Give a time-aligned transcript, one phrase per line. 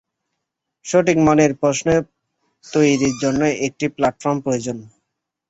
[0.85, 1.87] সঠিক মানের প্রশ্ন
[2.63, 4.77] তৈরির জন্য একটি প্ল্যাটফর্ম প্রয়োজন।